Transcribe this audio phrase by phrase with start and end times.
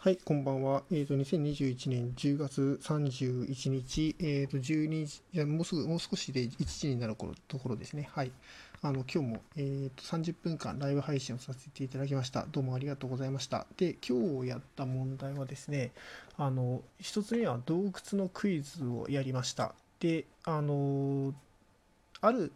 [0.00, 0.84] はい、こんばんは。
[0.92, 8.08] えっ、と、2021年10月31日、えっ、と、12時、いや、もうすぐ、もう少しで1時になる頃ところですね。
[8.12, 8.30] はい。
[8.80, 12.46] あの、今日も、えっ、と、30分間ライブ配信をさせていただきました。
[12.48, 13.66] どうもありがとうございました。
[13.76, 15.90] で、今日やった問題はですね、
[16.36, 19.74] あの、一つ目は洞窟のクイズをやりました。
[19.98, 21.34] で、あの、
[22.20, 22.52] ある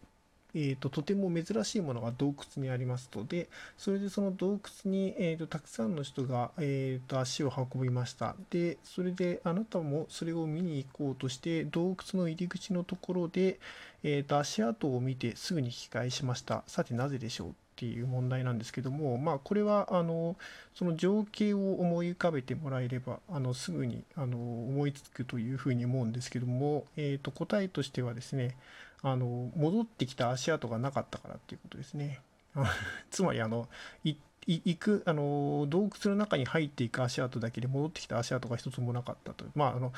[0.55, 3.49] えーと、とても珍しいものが洞窟にありますとで
[3.79, 8.37] それでその洞窟に、えーと、たくさんの人が、えーと、足を運びました。
[8.51, 13.59] でそれであなたもそれを見に行こうとして洞窟の入り口のところで、
[14.03, 16.63] えー、と足跡を見てすぐに引き返しました。
[16.67, 20.37] さてなぜでしょうっていう問題なんですけども、まあ、これはあの
[20.75, 28.55] その情景を思い浮かべてもらえればあのすぐにあの思いつくというふうに思うんですけども、えー、と答えとしてはですね
[29.03, 32.21] あの戻ってきた足跡がなかったからっていうことですね。
[33.11, 33.69] つまりあの
[34.05, 39.93] 行くあの洞窟の中に入っていく足跡だけで戻ってきた足跡が一つもなかったとまああの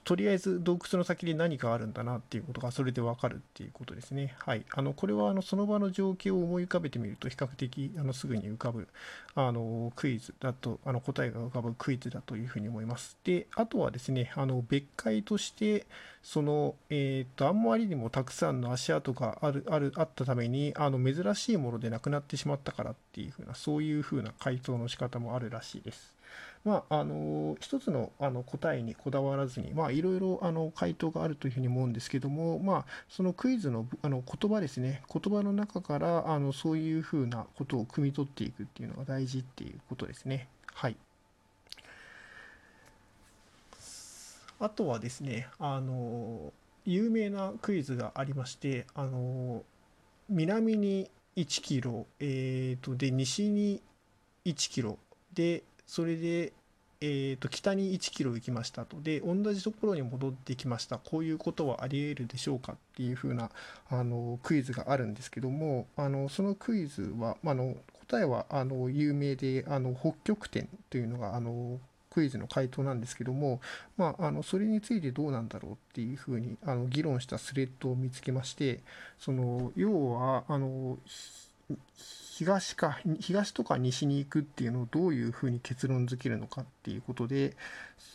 [0.00, 4.34] とりあえず洞窟の先で何かあるんだなっていうことがそれでわかるっていうことですね。
[4.38, 4.64] はい。
[4.72, 8.88] あの、これはあのその場の情景を思い浮かべてみると比較的あのすぐに浮かぶ
[9.34, 13.16] あのクイズだと、あの答えが浮かぶクイズだというふうに思います。
[13.24, 15.86] で、あとはですね、あの別解として、
[16.22, 26.14] その、えっ、と、あんまりにもたくさんの足跡がある、ある、あったために、あの珍しいものでなくなってしまったからっていうふうな、そういうふうな回答の仕方もあるらしいです。
[26.64, 40.48] まあ、あの一つのあの答えにこだわらずに、まあ、いろいろあの回答があるというふうに思うんですけども、まあ、そのクイズのあの言葉ですね、言葉の中からあのそういうふうなことを汲み取っていくっていうのが大事っていうことですね。
[40.72, 40.96] はい。
[44.58, 46.52] あとはですね、あの
[46.86, 49.62] 有名なクイズがありまして、あの
[50.30, 53.82] 南に1キロ、えーと、で西に
[54.44, 54.98] 1キロ
[55.34, 56.52] でそれで、
[57.00, 59.00] えー、と北に1キロ行きましたと。
[59.00, 60.98] で同じところに戻ってきました。
[60.98, 63.50] こういうことはありえるでしょうかっていうふうな
[63.88, 67.76] あのクイズがあるんですけどもあのそのクイズは、まあの
[68.08, 71.80] 答えはあの有名であの北極点というのがあの
[72.14, 73.60] クイズの回答なんですけども、
[73.96, 78.80] まあ、あのそれについてどうなんだろうっていうふうにあの議論したスレッドを見つけまして
[79.18, 80.98] その要はあの
[82.36, 87.56] 東か東とか西に行くっていうのをどういうふうに結論づけるのかっていうことで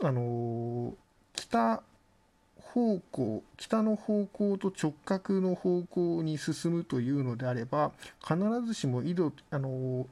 [0.04, 0.94] あの
[1.34, 1.82] 北
[2.74, 10.06] 方向北の方向と直角の方向に進むというのであれば必ずしも井戸あの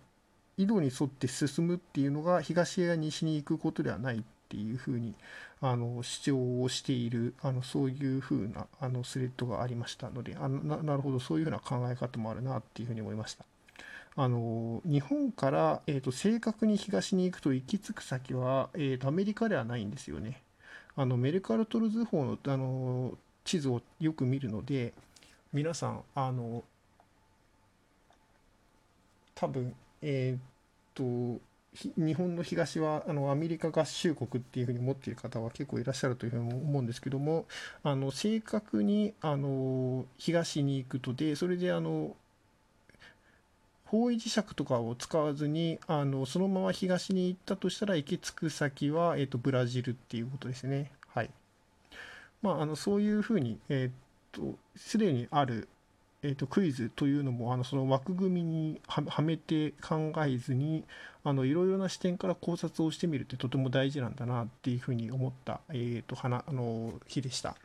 [0.57, 4.23] 井戸に沿って進むっていうのが東や西に行くことではない。
[4.47, 5.13] っていうふうに
[5.61, 13.43] あの主張をしているあのそういうふうなあのスレッドがありましたのであななるほどそういうふうな考え方もあるなっていうふうに思いました。
[14.19, 20.41] あの日本から、えーと、正確に東に行くと行き着く先は、えーと、アメリカではないんですよね。
[20.95, 24.93] あのメルカルトル図法のあの地図をよく見るので
[25.53, 26.63] 皆さんあの
[29.35, 30.41] 多分えっ、
[30.95, 31.39] と
[31.97, 37.45] 日本の東はあのアメリカ合衆国っていうふうに思っている方は結構いらっしゃるというふうに思うんですけども
[37.83, 42.15] あの正確にあの東に行くとでそれであの
[43.87, 50.91] 方位磁石とかを使わずにあのそのまま東に行ったとしたら行き着く先は、えーと、ブラジルっていうことですね。
[51.07, 51.29] はい。
[52.41, 55.69] まあ、あのそういうふうに、えーと、すでにある、
[56.23, 60.83] えーと、クイズというのもあのその枠組みにはめて考えずに
[61.23, 67.55] あのいろいろな視点から考察をしてみるってとても大事なんだなっていうふうに思った、えー、と花あの日でした。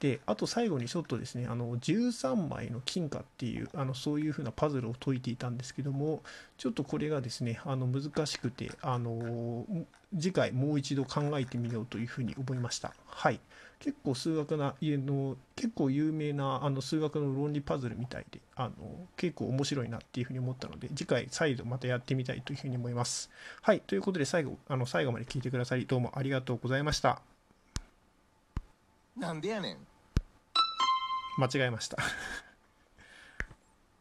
[0.00, 6.22] であと最後にちょっとですねあの13枚の金貨っていうあのそういうふうなパズルを解いていたんですけども
[6.56, 9.66] ちょっとこれがですねあの難しくてあの
[10.14, 12.94] 次回もう一度考えてみようというふうに思いました。
[13.06, 13.40] はい。
[13.80, 18.72] 結構数学な家の結構有名なあの数学の論理パズルみたいであの
[19.16, 23.30] 結構面白いなっていうふうに思ったので次回再度またやってみたいというふうに思います。
[23.62, 23.80] はい。
[23.80, 27.20] ということで最後あの最後まで聞いてくださりどうもありがとうございました。
[29.16, 29.76] なんでやねん。
[31.38, 31.98] 間違えました